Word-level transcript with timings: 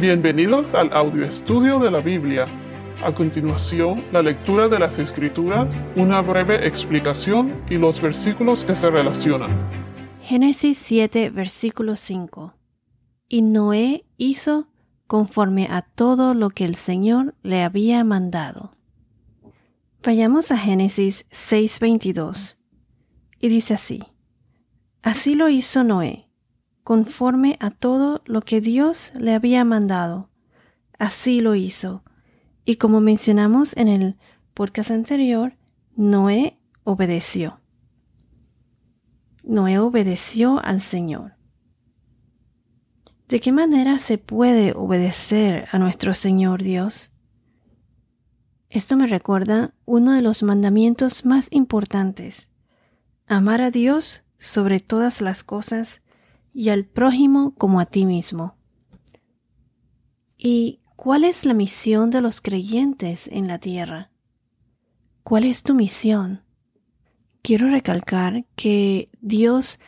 Bienvenidos 0.00 0.74
al 0.74 0.90
audio 0.94 1.26
estudio 1.26 1.78
de 1.78 1.90
la 1.90 2.00
Biblia. 2.00 2.46
A 3.04 3.12
continuación, 3.12 4.02
la 4.12 4.22
lectura 4.22 4.66
de 4.66 4.78
las 4.78 4.98
Escrituras, 4.98 5.84
una 5.94 6.22
breve 6.22 6.66
explicación 6.66 7.62
y 7.68 7.74
los 7.74 8.00
versículos 8.00 8.64
que 8.64 8.74
se 8.76 8.88
relacionan. 8.88 9.50
Génesis 10.22 10.78
7, 10.78 11.28
versículo 11.28 11.96
5. 11.96 12.54
Y 13.28 13.42
Noé 13.42 14.06
hizo 14.16 14.68
conforme 15.06 15.66
a 15.70 15.82
todo 15.82 16.32
lo 16.32 16.48
que 16.48 16.64
el 16.64 16.76
Señor 16.76 17.34
le 17.42 17.62
había 17.62 18.02
mandado. 18.02 18.72
Vayamos 20.02 20.50
a 20.50 20.56
Génesis 20.56 21.26
6:22. 21.30 22.58
Y 23.38 23.50
dice 23.50 23.74
así, 23.74 24.02
Así 25.02 25.34
lo 25.34 25.50
hizo 25.50 25.84
Noé 25.84 26.29
conforme 26.90 27.56
a 27.60 27.70
todo 27.70 28.20
lo 28.24 28.40
que 28.40 28.60
Dios 28.60 29.12
le 29.16 29.32
había 29.32 29.64
mandado. 29.64 30.28
Así 30.98 31.40
lo 31.40 31.54
hizo. 31.54 32.02
Y 32.64 32.78
como 32.78 33.00
mencionamos 33.00 33.76
en 33.76 33.86
el 33.86 34.16
podcast 34.54 34.90
anterior, 34.90 35.56
Noé 35.94 36.58
obedeció. 36.82 37.60
Noé 39.44 39.78
obedeció 39.78 40.60
al 40.64 40.80
Señor. 40.80 41.36
¿De 43.28 43.38
qué 43.38 43.52
manera 43.52 44.00
se 44.00 44.18
puede 44.18 44.72
obedecer 44.72 45.68
a 45.70 45.78
nuestro 45.78 46.12
Señor 46.12 46.60
Dios? 46.60 47.12
Esto 48.68 48.96
me 48.96 49.06
recuerda 49.06 49.74
uno 49.84 50.10
de 50.10 50.22
los 50.22 50.42
mandamientos 50.42 51.24
más 51.24 51.46
importantes, 51.52 52.48
amar 53.28 53.60
a 53.60 53.70
Dios 53.70 54.24
sobre 54.38 54.80
todas 54.80 55.20
las 55.20 55.44
cosas 55.44 56.02
y 56.52 56.68
al 56.68 56.84
prójimo 56.84 57.54
como 57.54 57.80
a 57.80 57.86
ti 57.86 58.06
mismo. 58.06 58.56
¿Y 60.36 60.80
cuál 60.96 61.24
es 61.24 61.44
la 61.44 61.54
misión 61.54 62.10
de 62.10 62.20
los 62.20 62.40
creyentes 62.40 63.28
en 63.28 63.46
la 63.46 63.58
tierra? 63.58 64.10
¿Cuál 65.22 65.44
es 65.44 65.62
tu 65.62 65.74
misión? 65.74 66.42
Quiero 67.42 67.68
recalcar 67.68 68.46
que 68.56 69.10
Dios 69.20 69.80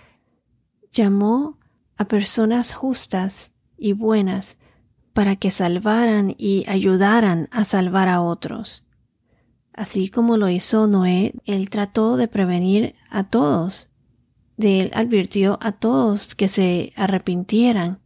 llamó 0.92 1.58
a 1.96 2.06
personas 2.06 2.74
justas 2.74 3.52
y 3.76 3.92
buenas 3.92 4.58
para 5.12 5.36
que 5.36 5.50
salvaran 5.50 6.34
y 6.38 6.64
ayudaran 6.68 7.48
a 7.50 7.64
salvar 7.64 8.08
a 8.08 8.22
otros. 8.22 8.84
Así 9.74 10.08
como 10.08 10.36
lo 10.36 10.48
hizo 10.48 10.86
Noé, 10.86 11.34
él 11.44 11.70
trató 11.70 12.16
de 12.16 12.28
prevenir 12.28 12.94
a 13.10 13.24
todos 13.24 13.91
él 14.64 14.90
advirtió 14.94 15.58
a 15.62 15.72
todos 15.72 16.34
que 16.34 16.48
se 16.48 16.92
arrepintieran, 16.96 18.00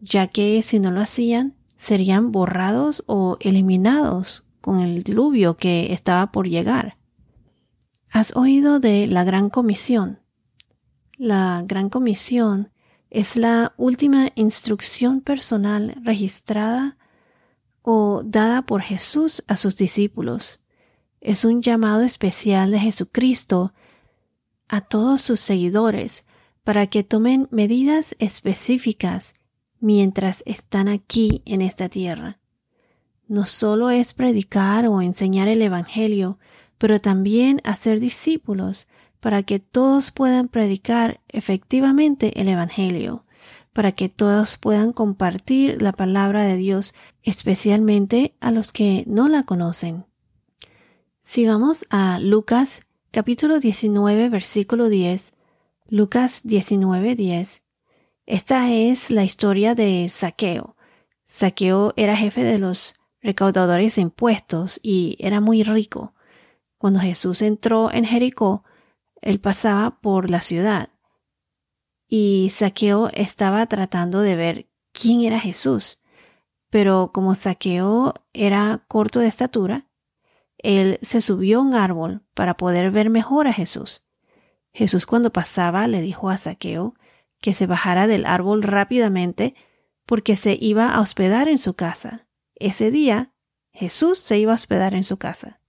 ya 0.00 0.26
que 0.26 0.60
si 0.62 0.80
no 0.80 0.90
lo 0.90 1.00
hacían, 1.00 1.54
serían 1.76 2.32
borrados 2.32 3.04
o 3.06 3.36
eliminados 3.40 4.44
con 4.60 4.80
el 4.80 5.02
diluvio 5.02 5.56
que 5.56 5.92
estaba 5.92 6.32
por 6.32 6.48
llegar. 6.48 6.96
¿Has 8.10 8.36
oído 8.36 8.80
de 8.80 9.06
la 9.06 9.24
Gran 9.24 9.50
Comisión? 9.50 10.20
La 11.16 11.64
Gran 11.66 11.90
Comisión 11.90 12.70
es 13.10 13.36
la 13.36 13.74
última 13.76 14.30
instrucción 14.34 15.20
personal 15.20 15.94
registrada 16.02 16.96
o 17.82 18.22
dada 18.24 18.62
por 18.62 18.82
Jesús 18.82 19.44
a 19.46 19.56
sus 19.56 19.76
discípulos. 19.76 20.62
Es 21.20 21.44
un 21.44 21.62
llamado 21.62 22.02
especial 22.02 22.70
de 22.70 22.80
Jesucristo 22.80 23.72
a 24.68 24.80
todos 24.80 25.20
sus 25.20 25.40
seguidores 25.40 26.24
para 26.64 26.86
que 26.86 27.04
tomen 27.04 27.48
medidas 27.50 28.16
específicas 28.18 29.34
mientras 29.80 30.42
están 30.46 30.88
aquí 30.88 31.42
en 31.44 31.60
esta 31.60 31.88
tierra. 31.88 32.38
No 33.28 33.44
solo 33.44 33.90
es 33.90 34.14
predicar 34.14 34.86
o 34.86 35.02
enseñar 35.02 35.48
el 35.48 35.62
Evangelio, 35.62 36.38
pero 36.78 37.00
también 37.00 37.60
hacer 37.64 38.00
discípulos 38.00 38.88
para 39.20 39.42
que 39.42 39.58
todos 39.58 40.10
puedan 40.10 40.48
predicar 40.48 41.20
efectivamente 41.28 42.40
el 42.40 42.48
Evangelio, 42.48 43.24
para 43.72 43.92
que 43.92 44.08
todos 44.08 44.56
puedan 44.56 44.92
compartir 44.92 45.80
la 45.80 45.92
palabra 45.92 46.44
de 46.44 46.56
Dios, 46.56 46.94
especialmente 47.22 48.34
a 48.40 48.50
los 48.50 48.72
que 48.72 49.04
no 49.06 49.28
la 49.28 49.44
conocen. 49.44 50.06
Si 51.22 51.46
vamos 51.46 51.86
a 51.88 52.18
Lucas 52.20 52.82
capítulo 53.14 53.60
19, 53.60 54.28
versículo 54.28 54.88
10, 54.88 55.34
Lucas 55.88 56.40
19, 56.42 57.14
10. 57.14 57.62
Esta 58.26 58.72
es 58.72 59.12
la 59.12 59.22
historia 59.22 59.76
de 59.76 60.08
Saqueo. 60.08 60.74
Saqueo 61.24 61.92
era 61.94 62.16
jefe 62.16 62.42
de 62.42 62.58
los 62.58 62.96
recaudadores 63.22 63.94
de 63.94 64.02
impuestos 64.02 64.80
y 64.82 65.16
era 65.20 65.40
muy 65.40 65.62
rico. 65.62 66.12
Cuando 66.76 66.98
Jesús 66.98 67.40
entró 67.42 67.92
en 67.92 68.04
Jericó, 68.04 68.64
él 69.22 69.38
pasaba 69.38 70.00
por 70.00 70.28
la 70.28 70.40
ciudad 70.40 70.88
y 72.08 72.50
Saqueo 72.52 73.10
estaba 73.14 73.64
tratando 73.66 74.22
de 74.22 74.34
ver 74.34 74.68
quién 74.90 75.20
era 75.20 75.38
Jesús. 75.38 76.02
Pero 76.68 77.12
como 77.14 77.36
Saqueo 77.36 78.14
era 78.32 78.84
corto 78.88 79.20
de 79.20 79.28
estatura, 79.28 79.86
él 80.64 80.98
se 81.02 81.20
subió 81.20 81.58
a 81.58 81.62
un 81.62 81.74
árbol 81.74 82.22
para 82.32 82.56
poder 82.56 82.90
ver 82.90 83.10
mejor 83.10 83.46
a 83.46 83.52
Jesús. 83.52 84.02
Jesús 84.72 85.04
cuando 85.04 85.30
pasaba 85.30 85.86
le 85.86 86.00
dijo 86.00 86.30
a 86.30 86.38
Saqueo 86.38 86.94
que 87.40 87.52
se 87.52 87.66
bajara 87.66 88.06
del 88.06 88.24
árbol 88.24 88.62
rápidamente 88.62 89.54
porque 90.06 90.36
se 90.36 90.56
iba 90.58 90.88
a 90.88 91.02
hospedar 91.02 91.48
en 91.48 91.58
su 91.58 91.74
casa. 91.74 92.26
Ese 92.54 92.90
día 92.90 93.34
Jesús 93.72 94.18
se 94.18 94.38
iba 94.38 94.52
a 94.52 94.54
hospedar 94.54 94.94
en 94.94 95.04
su 95.04 95.18
casa. 95.18 95.60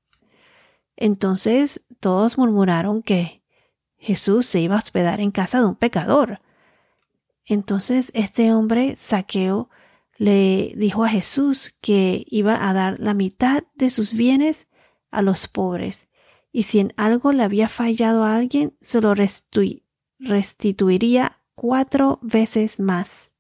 Entonces 0.96 1.86
todos 2.00 2.38
murmuraron 2.38 3.04
que 3.04 3.44
Jesús 3.98 4.46
se 4.46 4.62
iba 4.62 4.76
a 4.76 4.80
hospedar 4.80 5.20
en 5.20 5.32
casa 5.32 5.60
de 5.60 5.66
un 5.66 5.76
pecador. 5.76 6.40
Entonces 7.44 8.12
este 8.16 8.54
hombre, 8.54 8.96
Saqueo, 8.96 9.70
le 10.18 10.74
dijo 10.78 11.04
a 11.04 11.10
Jesús 11.10 11.76
que 11.82 12.24
iba 12.28 12.70
a 12.70 12.72
dar 12.72 12.98
la 12.98 13.14
mitad 13.14 13.64
de 13.76 13.90
sus 13.90 14.14
bienes 14.14 14.68
a 15.16 15.22
los 15.22 15.48
pobres, 15.48 16.08
y 16.52 16.64
si 16.64 16.80
en 16.80 16.94
algo 16.98 17.32
le 17.32 17.44
había 17.44 17.68
fallado 17.68 18.24
a 18.24 18.36
alguien, 18.36 18.78
se 18.82 19.02
lo 19.02 19.14
restituiría 20.20 21.42
cuatro 21.56 22.20
veces 22.22 22.80
más. 22.80 23.36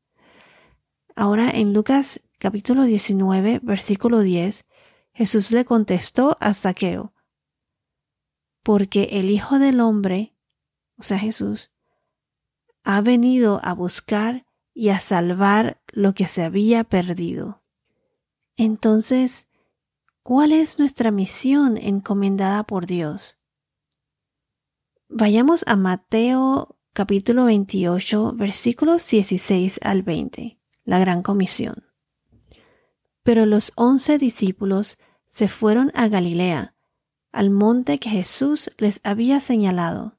Ahora 1.16 1.50
en 1.50 1.74
Lucas 1.74 2.22
capítulo 2.40 2.84
19, 2.84 3.59
versículo 3.64 4.19
10, 4.19 4.66
Jesús 5.14 5.52
le 5.52 5.64
contestó 5.64 6.38
a 6.41 6.53
Saqueo, 6.53 7.14
porque 8.64 9.09
el 9.12 9.30
Hijo 9.30 9.59
del 9.59 9.80
Hombre, 9.80 10.35
o 10.97 11.03
sea 11.03 11.18
Jesús, 11.18 11.72
ha 12.84 13.00
venido 13.02 13.62
a 13.64 13.74
buscar 13.74 14.46
y 14.74 14.90
a 14.90 15.00
salvar 15.00 15.81
lo 15.88 16.14
que 16.14 16.28
se 16.28 16.44
había 16.44 16.84
perdido. 16.84 17.64
Entonces, 18.58 19.44
¿Cuál 20.28 20.53
es 20.53 20.80
nuestra 20.80 21.12
misión 21.12 21.78
encomendada 21.78 22.63
por 22.63 22.88
Dios? 22.88 23.38
Vayamos 25.08 25.63
a 25.68 25.75
Mateo 25.75 26.80
capítulo 26.94 27.46
28 27.46 28.31
versículos 28.34 29.08
16 29.08 29.81
al 29.84 30.02
20, 30.02 30.59
la 30.84 30.97
gran 30.97 31.22
comisión. 31.22 31.84
Pero 33.22 33.46
los 33.46 33.72
once 33.75 34.18
discípulos 34.18 34.97
se 35.28 35.47
fueron 35.47 35.91
a 35.94 36.08
Galilea, 36.08 36.74
al 37.31 37.52
monte 37.52 38.00
que 38.00 38.09
Jesús 38.09 38.72
les 38.80 39.02
había 39.03 39.40
señalado. 39.40 40.18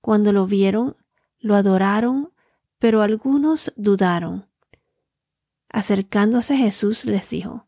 Cuando 0.00 0.32
lo 0.32 0.48
vieron, 0.48 0.96
lo 1.38 1.54
adoraron, 1.54 2.32
pero 2.80 3.02
algunos 3.02 3.72
dudaron. 3.76 4.48
Acercándose 5.68 6.56
Jesús 6.56 7.04
les 7.04 7.30
dijo, 7.30 7.67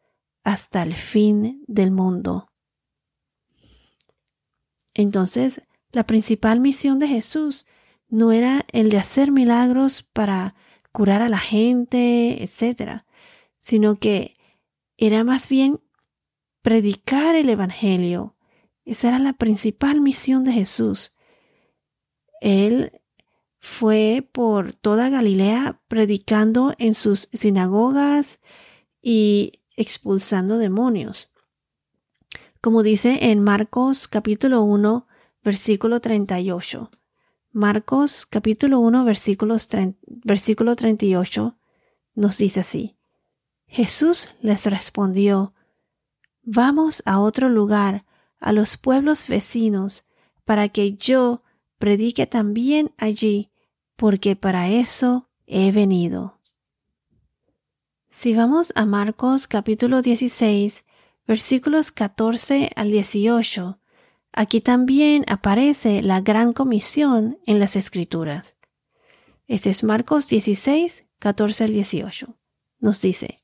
hasta 0.43 0.83
el 0.83 0.95
fin 0.95 1.63
del 1.67 1.91
mundo. 1.91 2.47
Entonces, 4.93 5.61
la 5.91 6.05
principal 6.05 6.59
misión 6.59 6.99
de 6.99 7.07
Jesús 7.07 7.65
no 8.09 8.31
era 8.31 8.65
el 8.71 8.89
de 8.89 8.97
hacer 8.97 9.31
milagros 9.31 10.03
para 10.03 10.55
curar 10.91 11.21
a 11.21 11.29
la 11.29 11.39
gente, 11.39 12.43
etc., 12.43 13.03
sino 13.59 13.95
que 13.95 14.35
era 14.97 15.23
más 15.23 15.47
bien 15.47 15.79
predicar 16.61 17.35
el 17.35 17.49
Evangelio. 17.49 18.35
Esa 18.85 19.09
era 19.09 19.19
la 19.19 19.33
principal 19.33 20.01
misión 20.01 20.43
de 20.43 20.53
Jesús. 20.53 21.15
Él 22.41 23.01
fue 23.59 24.27
por 24.31 24.73
toda 24.73 25.09
Galilea 25.09 25.81
predicando 25.87 26.73
en 26.79 26.93
sus 26.93 27.29
sinagogas 27.31 28.39
y 29.01 29.60
expulsando 29.81 30.57
demonios. 30.57 31.31
Como 32.61 32.83
dice 32.83 33.31
en 33.31 33.43
Marcos 33.43 34.07
capítulo 34.07 34.61
1, 34.63 35.07
versículo 35.43 35.99
38. 35.99 36.91
Marcos 37.51 38.25
capítulo 38.25 38.79
1, 38.79 39.03
versículos 39.03 39.67
versículo 40.05 40.75
38 40.75 41.57
nos 42.13 42.37
dice 42.37 42.59
así. 42.59 42.97
Jesús 43.65 44.29
les 44.41 44.65
respondió, 44.65 45.53
Vamos 46.43 47.03
a 47.05 47.19
otro 47.19 47.49
lugar, 47.49 48.05
a 48.39 48.51
los 48.51 48.77
pueblos 48.77 49.27
vecinos, 49.27 50.05
para 50.45 50.69
que 50.69 50.93
yo 50.93 51.43
predique 51.77 52.27
también 52.27 52.93
allí, 52.97 53.51
porque 53.95 54.35
para 54.35 54.69
eso 54.69 55.29
he 55.45 55.71
venido. 55.71 56.40
Si 58.13 58.35
vamos 58.35 58.73
a 58.75 58.85
Marcos 58.85 59.47
capítulo 59.47 60.01
16, 60.01 60.83
versículos 61.25 61.93
14 61.93 62.69
al 62.75 62.91
18, 62.91 63.79
aquí 64.33 64.59
también 64.59 65.23
aparece 65.29 66.01
la 66.01 66.19
gran 66.19 66.51
comisión 66.51 67.39
en 67.45 67.61
las 67.61 67.77
escrituras. 67.77 68.57
Este 69.47 69.69
es 69.69 69.85
Marcos 69.85 70.27
16, 70.27 71.05
14 71.19 71.63
al 71.63 71.71
18. 71.71 72.37
Nos 72.79 73.01
dice, 73.01 73.41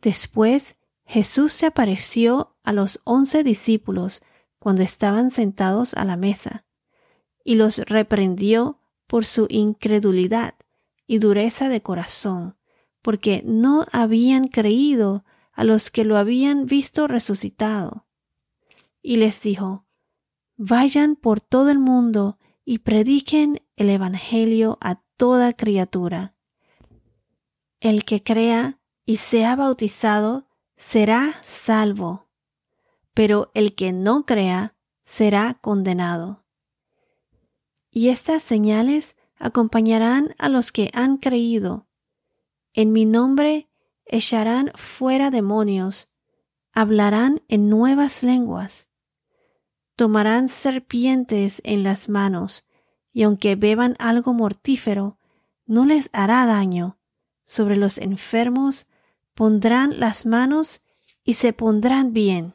Después 0.00 0.74
Jesús 1.04 1.52
se 1.52 1.66
apareció 1.66 2.56
a 2.64 2.72
los 2.72 3.00
once 3.04 3.44
discípulos 3.44 4.24
cuando 4.58 4.82
estaban 4.82 5.30
sentados 5.30 5.94
a 5.94 6.04
la 6.04 6.16
mesa, 6.16 6.64
y 7.44 7.54
los 7.54 7.78
reprendió 7.78 8.80
por 9.06 9.24
su 9.24 9.46
incredulidad 9.48 10.56
y 11.06 11.18
dureza 11.18 11.68
de 11.68 11.80
corazón, 11.80 12.56
porque 13.02 13.42
no 13.44 13.86
habían 13.92 14.48
creído 14.48 15.24
a 15.52 15.64
los 15.64 15.90
que 15.90 16.04
lo 16.04 16.16
habían 16.16 16.66
visto 16.66 17.08
resucitado. 17.08 18.06
Y 19.02 19.16
les 19.16 19.42
dijo, 19.42 19.84
Vayan 20.56 21.16
por 21.16 21.40
todo 21.40 21.70
el 21.70 21.78
mundo 21.78 22.38
y 22.64 22.78
prediquen 22.78 23.62
el 23.76 23.90
Evangelio 23.90 24.78
a 24.80 25.02
toda 25.16 25.52
criatura. 25.52 26.34
El 27.80 28.04
que 28.04 28.22
crea 28.22 28.78
y 29.04 29.16
sea 29.16 29.56
bautizado 29.56 30.46
será 30.76 31.34
salvo, 31.42 32.28
pero 33.14 33.50
el 33.54 33.74
que 33.74 33.92
no 33.92 34.24
crea 34.24 34.76
será 35.02 35.54
condenado. 35.60 36.44
Y 37.90 38.08
estas 38.08 38.42
señales 38.42 39.16
acompañarán 39.36 40.34
a 40.38 40.48
los 40.48 40.70
que 40.72 40.90
han 40.94 41.16
creído. 41.16 41.88
En 42.74 42.92
mi 42.92 43.04
nombre 43.04 43.68
echarán 44.06 44.70
fuera 44.74 45.30
demonios, 45.30 46.12
hablarán 46.72 47.42
en 47.48 47.68
nuevas 47.68 48.22
lenguas, 48.22 48.88
tomarán 49.96 50.48
serpientes 50.48 51.60
en 51.64 51.82
las 51.82 52.08
manos, 52.08 52.66
y 53.12 53.24
aunque 53.24 53.56
beban 53.56 53.94
algo 53.98 54.32
mortífero, 54.32 55.18
no 55.66 55.84
les 55.84 56.08
hará 56.12 56.46
daño. 56.46 56.98
Sobre 57.44 57.76
los 57.76 57.98
enfermos 57.98 58.86
pondrán 59.34 60.00
las 60.00 60.24
manos 60.24 60.82
y 61.24 61.34
se 61.34 61.52
pondrán 61.52 62.12
bien. 62.12 62.54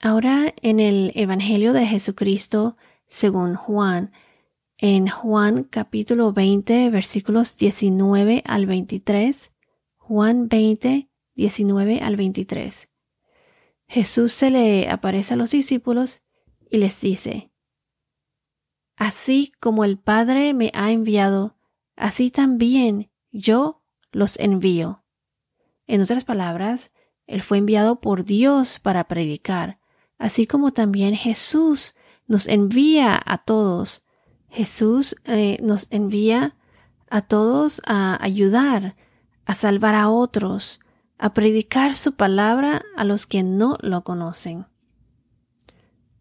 Ahora 0.00 0.54
en 0.62 0.80
el 0.80 1.12
Evangelio 1.14 1.72
de 1.72 1.86
Jesucristo 1.86 2.76
según 3.06 3.54
Juan, 3.54 4.12
en 4.86 5.08
Juan 5.08 5.64
capítulo 5.64 6.34
20 6.34 6.90
versículos 6.90 7.56
19 7.56 8.42
al 8.44 8.66
23, 8.66 9.50
Juan 9.96 10.46
20, 10.46 11.08
19 11.34 12.00
al 12.02 12.16
23. 12.16 12.90
Jesús 13.86 14.32
se 14.34 14.50
le 14.50 14.90
aparece 14.90 15.32
a 15.32 15.36
los 15.38 15.52
discípulos 15.52 16.22
y 16.70 16.76
les 16.76 17.00
dice, 17.00 17.50
Así 18.94 19.54
como 19.58 19.86
el 19.86 19.96
Padre 19.96 20.52
me 20.52 20.70
ha 20.74 20.90
enviado, 20.90 21.56
así 21.96 22.30
también 22.30 23.10
yo 23.30 23.82
los 24.12 24.38
envío. 24.38 25.02
En 25.86 26.02
otras 26.02 26.24
palabras, 26.24 26.92
Él 27.26 27.40
fue 27.40 27.56
enviado 27.56 28.02
por 28.02 28.26
Dios 28.26 28.78
para 28.78 29.08
predicar, 29.08 29.80
así 30.18 30.46
como 30.46 30.74
también 30.74 31.16
Jesús 31.16 31.94
nos 32.26 32.46
envía 32.48 33.18
a 33.24 33.38
todos. 33.38 34.03
Jesús 34.54 35.16
eh, 35.24 35.58
nos 35.60 35.88
envía 35.90 36.54
a 37.10 37.22
todos 37.22 37.82
a 37.86 38.22
ayudar, 38.24 38.94
a 39.46 39.54
salvar 39.54 39.96
a 39.96 40.08
otros, 40.08 40.80
a 41.18 41.34
predicar 41.34 41.96
su 41.96 42.14
palabra 42.14 42.82
a 42.96 43.02
los 43.02 43.26
que 43.26 43.42
no 43.42 43.76
lo 43.80 44.04
conocen. 44.04 44.66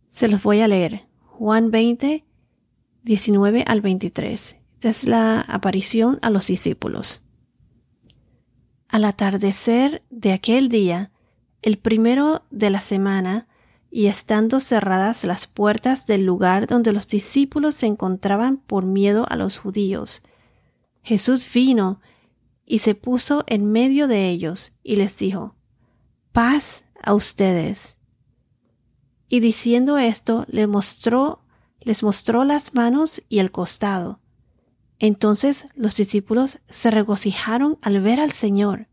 Se 0.09 0.27
los 0.27 0.41
voy 0.41 0.61
a 0.61 0.67
leer. 0.67 1.07
Juan 1.25 1.69
20, 1.69 2.25
19 3.03 3.65
al 3.67 3.81
23. 3.81 4.57
Esta 4.75 4.89
es 4.89 5.03
la 5.03 5.41
aparición 5.41 6.17
a 6.23 6.31
los 6.31 6.47
discípulos. 6.47 7.21
Al 8.89 9.05
atardecer 9.05 10.01
de 10.09 10.33
aquel 10.33 10.69
día, 10.69 11.11
el 11.61 11.77
primero 11.77 12.45
de 12.49 12.71
la 12.71 12.81
semana, 12.81 13.47
y 13.95 14.07
estando 14.07 14.59
cerradas 14.59 15.23
las 15.23 15.45
puertas 15.45 16.07
del 16.07 16.25
lugar 16.25 16.65
donde 16.65 16.91
los 16.91 17.07
discípulos 17.07 17.75
se 17.75 17.85
encontraban 17.85 18.57
por 18.57 18.85
miedo 18.85 19.27
a 19.29 19.35
los 19.35 19.57
judíos, 19.57 20.23
Jesús 21.03 21.47
vino 21.53 22.01
y 22.65 22.79
se 22.79 22.95
puso 22.95 23.43
en 23.45 23.71
medio 23.71 24.07
de 24.07 24.29
ellos 24.29 24.73
y 24.81 24.95
les 24.95 25.15
dijo, 25.17 25.55
paz 26.31 26.85
a 27.03 27.13
ustedes. 27.13 27.97
Y 29.29 29.41
diciendo 29.41 29.99
esto, 29.99 30.45
les 30.47 30.67
mostró, 30.67 31.43
les 31.79 32.01
mostró 32.01 32.45
las 32.45 32.73
manos 32.73 33.21
y 33.29 33.37
el 33.37 33.51
costado. 33.51 34.19
Entonces 34.97 35.67
los 35.75 35.95
discípulos 35.95 36.57
se 36.67 36.89
regocijaron 36.89 37.77
al 37.83 38.01
ver 38.01 38.19
al 38.19 38.31
Señor. 38.31 38.87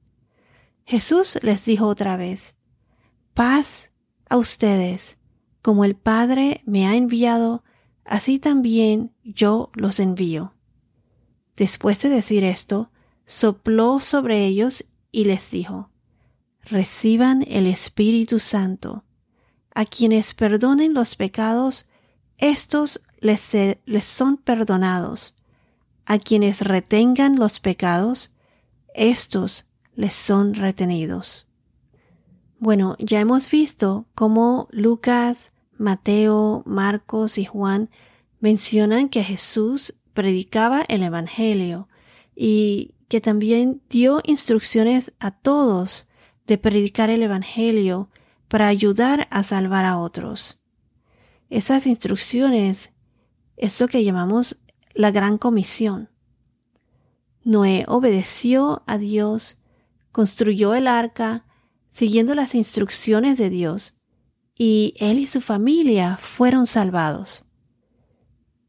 Jesús 0.84 1.38
les 1.40 1.64
dijo 1.64 1.86
otra 1.86 2.16
vez, 2.16 2.54
paz 3.32 3.89
a 4.30 4.38
ustedes, 4.38 5.18
como 5.60 5.84
el 5.84 5.96
Padre 5.96 6.62
me 6.64 6.86
ha 6.86 6.94
enviado, 6.94 7.62
así 8.04 8.38
también 8.38 9.12
yo 9.24 9.70
los 9.74 10.00
envío. 10.00 10.54
Después 11.56 12.00
de 12.00 12.08
decir 12.08 12.44
esto, 12.44 12.90
sopló 13.26 14.00
sobre 14.00 14.46
ellos 14.46 14.86
y 15.12 15.24
les 15.24 15.50
dijo, 15.50 15.90
Reciban 16.62 17.44
el 17.48 17.66
Espíritu 17.66 18.38
Santo. 18.38 19.04
A 19.74 19.84
quienes 19.84 20.32
perdonen 20.32 20.94
los 20.94 21.16
pecados, 21.16 21.88
estos 22.38 23.02
les, 23.18 23.42
son 24.04 24.36
perdonados. 24.36 25.34
A 26.06 26.18
quienes 26.18 26.62
retengan 26.62 27.36
los 27.36 27.60
pecados, 27.60 28.32
estos 28.94 29.66
les 29.94 30.14
son 30.14 30.54
retenidos. 30.54 31.49
Bueno, 32.60 32.94
ya 32.98 33.20
hemos 33.20 33.50
visto 33.50 34.04
cómo 34.14 34.68
Lucas, 34.70 35.54
Mateo, 35.78 36.62
Marcos 36.66 37.38
y 37.38 37.46
Juan 37.46 37.88
mencionan 38.38 39.08
que 39.08 39.24
Jesús 39.24 39.94
predicaba 40.12 40.84
el 40.88 41.02
Evangelio 41.02 41.88
y 42.36 42.96
que 43.08 43.22
también 43.22 43.80
dio 43.88 44.20
instrucciones 44.24 45.14
a 45.20 45.30
todos 45.30 46.10
de 46.46 46.58
predicar 46.58 47.08
el 47.08 47.22
Evangelio 47.22 48.10
para 48.46 48.68
ayudar 48.68 49.26
a 49.30 49.42
salvar 49.42 49.86
a 49.86 49.96
otros. 49.96 50.58
Esas 51.48 51.86
instrucciones 51.86 52.92
es 53.56 53.80
lo 53.80 53.88
que 53.88 54.04
llamamos 54.04 54.60
la 54.92 55.10
gran 55.10 55.38
comisión. 55.38 56.10
Noé 57.42 57.86
obedeció 57.88 58.82
a 58.86 58.98
Dios, 58.98 59.56
construyó 60.12 60.74
el 60.74 60.88
arca, 60.88 61.46
siguiendo 61.90 62.34
las 62.34 62.54
instrucciones 62.54 63.38
de 63.38 63.50
Dios, 63.50 64.00
y 64.56 64.94
él 64.98 65.18
y 65.18 65.26
su 65.26 65.40
familia 65.40 66.16
fueron 66.16 66.66
salvados. 66.66 67.46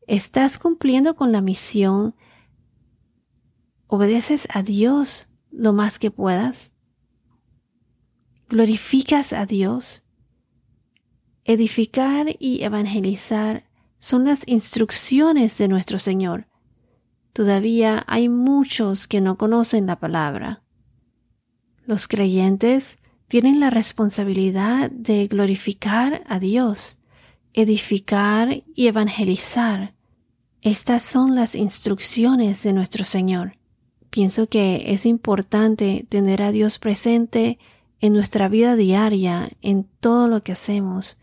¿Estás 0.07 0.57
cumpliendo 0.57 1.15
con 1.15 1.31
la 1.31 1.41
misión? 1.41 2.15
¿Obedeces 3.87 4.47
a 4.53 4.63
Dios 4.63 5.27
lo 5.51 5.73
más 5.73 5.99
que 5.99 6.11
puedas? 6.11 6.73
¿Glorificas 8.49 9.33
a 9.33 9.45
Dios? 9.45 10.03
Edificar 11.45 12.35
y 12.39 12.63
evangelizar 12.63 13.69
son 13.99 14.25
las 14.25 14.47
instrucciones 14.47 15.57
de 15.57 15.67
nuestro 15.67 15.99
Señor. 15.99 16.47
Todavía 17.33 18.03
hay 18.07 18.29
muchos 18.29 19.07
que 19.07 19.21
no 19.21 19.37
conocen 19.37 19.85
la 19.85 19.99
palabra. 19.99 20.63
Los 21.85 22.07
creyentes 22.07 22.99
tienen 23.31 23.61
la 23.61 23.69
responsabilidad 23.69 24.91
de 24.91 25.25
glorificar 25.27 26.21
a 26.27 26.37
Dios, 26.37 26.97
edificar 27.53 28.61
y 28.75 28.87
evangelizar. 28.87 29.93
Estas 30.61 31.01
son 31.01 31.33
las 31.33 31.55
instrucciones 31.55 32.61
de 32.63 32.73
nuestro 32.73 33.05
Señor. 33.05 33.57
Pienso 34.09 34.49
que 34.49 34.83
es 34.87 35.05
importante 35.05 36.05
tener 36.09 36.41
a 36.41 36.51
Dios 36.51 36.77
presente 36.77 37.57
en 38.01 38.11
nuestra 38.11 38.49
vida 38.49 38.75
diaria, 38.75 39.49
en 39.61 39.87
todo 40.01 40.27
lo 40.27 40.43
que 40.43 40.51
hacemos. 40.51 41.17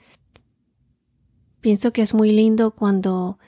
Pienso 1.60 1.92
que 1.92 2.00
es 2.00 2.14
muy 2.14 2.32
lindo 2.32 2.70
cuando 2.70 3.38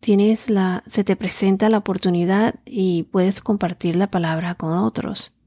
tienes 0.00 0.50
la, 0.50 0.84
se 0.86 1.04
te 1.04 1.16
presenta 1.16 1.70
la 1.70 1.78
oportunidad 1.78 2.56
y 2.66 3.04
puedes 3.04 3.40
compartir 3.40 3.96
la 3.96 4.10
palabra 4.10 4.56
con 4.56 4.76
otros. 4.76 5.39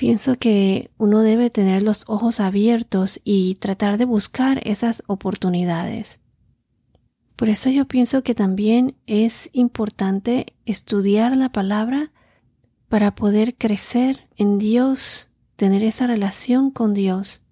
Pienso 0.00 0.36
que 0.36 0.90
uno 0.96 1.20
debe 1.20 1.50
tener 1.50 1.82
los 1.82 2.04
ojos 2.08 2.40
abiertos 2.40 3.20
y 3.22 3.56
tratar 3.56 3.98
de 3.98 4.06
buscar 4.06 4.66
esas 4.66 5.02
oportunidades. 5.06 6.20
Por 7.36 7.50
eso 7.50 7.68
yo 7.68 7.84
pienso 7.84 8.22
que 8.22 8.34
también 8.34 8.96
es 9.06 9.50
importante 9.52 10.54
estudiar 10.64 11.36
la 11.36 11.52
palabra 11.52 12.12
para 12.88 13.14
poder 13.14 13.56
crecer 13.56 14.26
en 14.38 14.56
Dios, 14.56 15.28
tener 15.56 15.82
esa 15.82 16.06
relación 16.06 16.70
con 16.70 16.94
Dios 16.94 17.42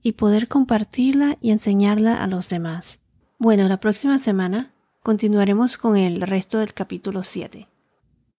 y 0.00 0.12
poder 0.12 0.48
compartirla 0.48 1.36
y 1.42 1.50
enseñarla 1.50 2.14
a 2.24 2.26
los 2.28 2.48
demás. 2.48 3.00
Bueno, 3.38 3.68
la 3.68 3.78
próxima 3.78 4.18
semana 4.18 4.72
continuaremos 5.02 5.76
con 5.76 5.98
el 5.98 6.22
resto 6.22 6.60
del 6.60 6.72
capítulo 6.72 7.22
7. 7.22 7.68